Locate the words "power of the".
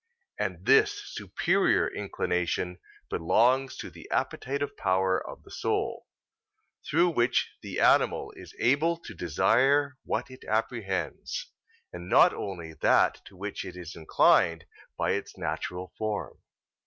4.75-5.51